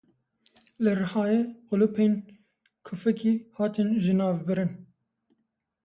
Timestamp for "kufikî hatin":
2.85-3.89